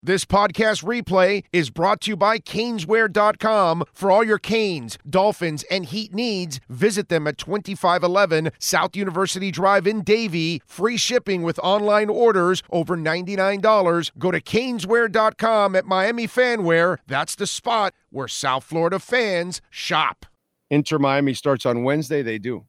[0.00, 3.82] This podcast replay is brought to you by Caneswear.com.
[3.92, 9.88] For all your Canes, Dolphins, and Heat needs, visit them at 2511 South University Drive
[9.88, 10.62] in Davie.
[10.64, 14.12] Free shipping with online orders over $99.
[14.18, 16.98] Go to Caneswear.com at Miami Fanwear.
[17.08, 20.26] That's the spot where South Florida fans shop.
[20.70, 22.22] Inter Miami starts on Wednesday.
[22.22, 22.64] They do.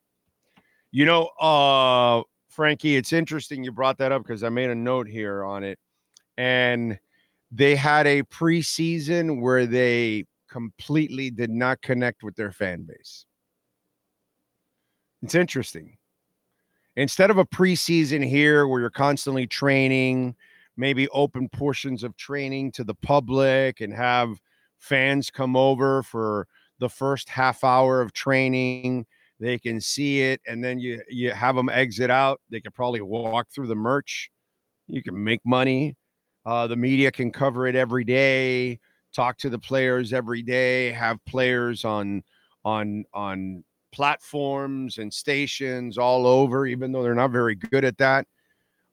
[0.91, 5.07] You know, uh, Frankie, it's interesting you brought that up because I made a note
[5.07, 5.77] here on it.
[6.36, 6.98] And
[7.52, 13.25] they had a preseason where they completely did not connect with their fan base.
[15.21, 15.97] It's interesting.
[16.96, 20.36] Instead of a preseason here where you're constantly training,
[20.77, 24.39] maybe open portions of training to the public and have
[24.79, 26.47] fans come over for
[26.79, 29.05] the first half hour of training,
[29.39, 33.02] they can see it and then you you have them exit out, they could probably
[33.02, 34.30] walk through the merch.
[34.88, 35.95] You can make money
[36.45, 38.80] uh, the media can cover it every day,
[39.14, 42.23] talk to the players every day, have players on
[42.66, 48.28] on on platforms and stations all over, even though they're not very good at that.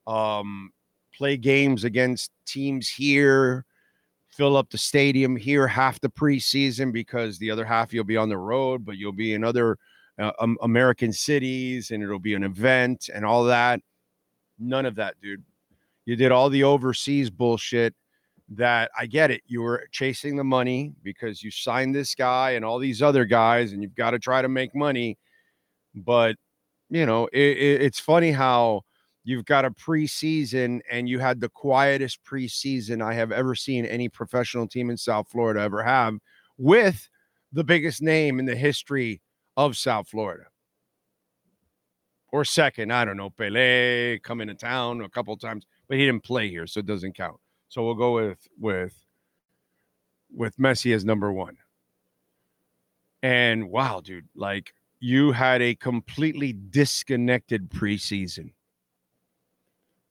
[0.06, 0.70] Um,
[1.14, 3.64] play games against teams here,
[4.28, 8.28] fill up the stadium here half the preseason because the other half you'll be on
[8.28, 9.78] the road, but you'll be in other
[10.18, 13.80] uh, um, American cities and it'll be an event and all that.
[14.58, 15.42] None of that, dude.
[16.06, 17.94] You did all the overseas bullshit
[18.48, 19.42] that I get it.
[19.46, 23.72] You were chasing the money because you signed this guy and all these other guys,
[23.72, 25.18] and you've got to try to make money.
[25.94, 26.36] But,
[26.88, 28.82] you know, it, it, it's funny how
[29.24, 34.08] you've got a preseason and you had the quietest preseason I have ever seen any
[34.08, 36.14] professional team in South Florida ever have
[36.56, 37.08] with
[37.52, 39.20] the biggest name in the history
[39.56, 40.44] of South Florida
[42.30, 42.92] or second.
[42.92, 46.66] I don't know, Pele coming to town a couple times but he didn't play here,
[46.66, 47.38] so it doesn't count.
[47.68, 48.94] So we'll go with with
[50.32, 51.56] with Messi as number one.
[53.22, 58.50] And wow, dude, like you had a completely disconnected preseason.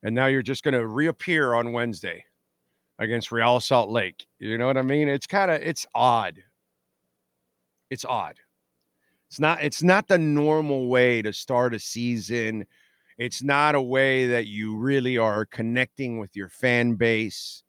[0.04, 2.24] And now you're just going to reappear on Wednesday
[3.00, 4.26] against Real Salt Lake.
[4.40, 5.08] You know what I mean?
[5.08, 6.44] It's kind of it's odd.
[7.90, 8.36] It's odd.
[9.30, 12.66] It's not it's not the normal way to start a season
[13.18, 17.64] it's not a way that you really are connecting with your fan base.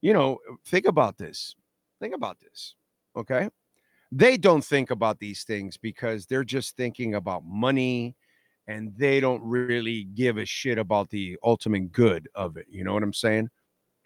[0.00, 1.56] You know, think about this.
[2.00, 2.74] Think about this.
[3.16, 3.48] Okay.
[4.12, 8.14] They don't think about these things because they're just thinking about money
[8.68, 12.66] and they don't really give a shit about the ultimate good of it.
[12.70, 13.48] You know what I'm saying?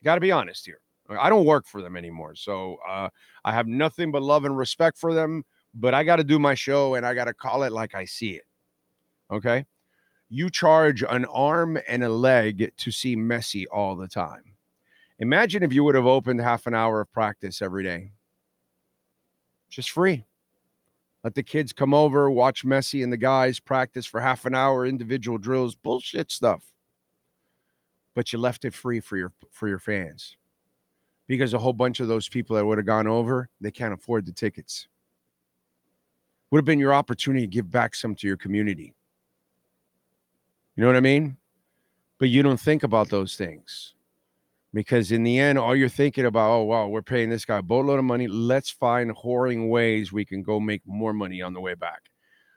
[0.02, 0.80] Got to be honest here.
[1.10, 2.36] I don't work for them anymore.
[2.36, 3.08] So uh,
[3.44, 6.54] I have nothing but love and respect for them, but I got to do my
[6.54, 8.44] show and I got to call it like I see it.
[9.30, 9.66] Okay
[10.30, 14.54] you charge an arm and a leg to see Messi all the time.
[15.18, 18.12] Imagine if you would have opened half an hour of practice every day.
[19.68, 20.24] Just free.
[21.24, 24.86] Let the kids come over, watch Messi and the guys practice for half an hour,
[24.86, 26.62] individual drills, bullshit stuff.
[28.14, 30.36] But you left it free for your for your fans.
[31.26, 34.26] Because a whole bunch of those people that would have gone over, they can't afford
[34.26, 34.88] the tickets.
[36.50, 38.94] Would have been your opportunity to give back some to your community.
[40.80, 41.36] You know what I mean?
[42.18, 43.92] But you don't think about those things
[44.72, 47.62] because in the end, all you're thinking about, oh, wow, we're paying this guy a
[47.62, 48.26] boatload of money.
[48.26, 52.00] Let's find whoring ways we can go make more money on the way back.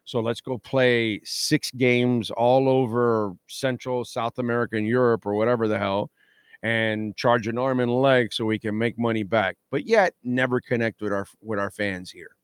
[0.06, 5.68] So let's go play six games all over Central, South America, and Europe, or whatever
[5.68, 6.10] the hell,
[6.62, 9.58] and charge an arm and a leg so we can make money back.
[9.70, 12.38] But yet, never connect with our with our fans here.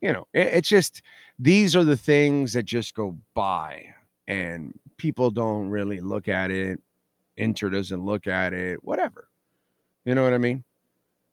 [0.00, 1.02] You know, it, it's just
[1.38, 3.86] these are the things that just go by
[4.26, 6.80] and people don't really look at it.
[7.36, 9.28] Inter doesn't look at it, whatever.
[10.04, 10.64] You know what I mean?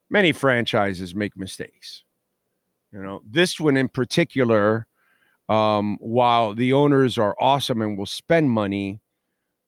[0.10, 2.04] Many franchises make mistakes.
[2.92, 4.88] You know, this one in particular,
[5.50, 9.02] um, while the owners are awesome and will spend money,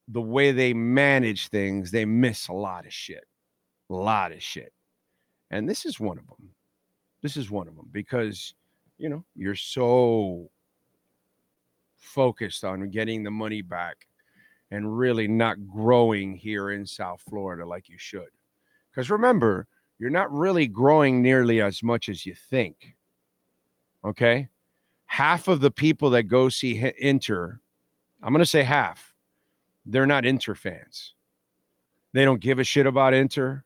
[0.08, 3.26] the way they manage things, they miss a lot of shit.
[3.90, 4.72] A lot of shit.
[5.52, 6.50] And this is one of them.
[7.22, 8.54] This is one of them because
[8.98, 10.50] you know, you're so
[11.98, 14.08] focused on getting the money back
[14.72, 18.28] and really not growing here in South Florida like you should.
[18.92, 19.68] Because remember,
[20.00, 22.96] you're not really growing nearly as much as you think.
[24.04, 24.50] Okay.
[25.06, 27.60] Half of the people that go see Inter,
[28.22, 29.14] I'm going to say half,
[29.86, 31.14] they're not Inter fans.
[32.14, 33.64] They don't give a shit about Inter.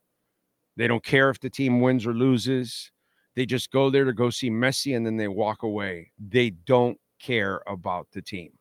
[0.77, 2.91] They don't care if the team wins or loses.
[3.35, 6.11] They just go there to go see Messi and then they walk away.
[6.19, 8.51] They don't care about the team.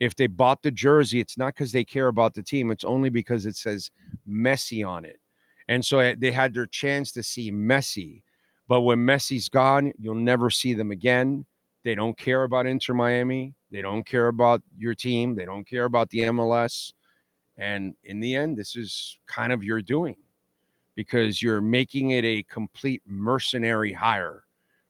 [0.00, 2.70] If they bought the jersey, it's not because they care about the team.
[2.70, 3.90] It's only because it says
[4.28, 5.20] Messi on it.
[5.68, 8.22] And so eh, they had their chance to see Messi.
[8.68, 11.46] But when Messi's gone, you'll never see them again.
[11.84, 13.54] They don't care about Inter Miami.
[13.70, 15.34] They don't care about your team.
[15.34, 16.92] They don't care about the MLS.
[17.56, 20.16] And in the end, this is kind of your doing
[20.94, 24.44] because you're making it a complete mercenary hire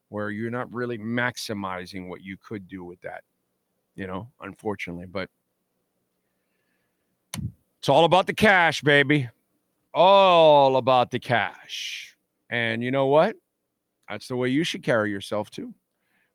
[0.09, 3.23] where you're not really maximizing what you could do with that,
[3.95, 5.07] you know, unfortunately.
[5.07, 5.31] But
[7.79, 9.29] it's all about the cash, baby.
[9.95, 12.17] All about the cash.
[12.51, 13.37] And you know what?
[14.09, 15.75] That's the way you should carry yourself too,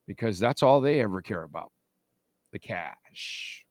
[0.07, 1.71] because that's all they ever care about
[2.51, 3.63] the cash.